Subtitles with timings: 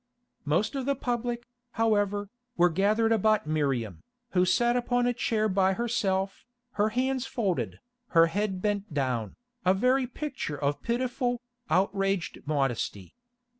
[0.45, 5.73] Most of the public, however, were gathered about Miriam, who sat upon a chair by
[5.73, 13.13] herself, her hands folded, her head bent down, a very picture of pitiful, outraged modesty.